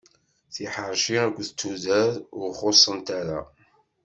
[0.53, 3.39] Tiḥerci aked tudert ur xuṣṣent ara.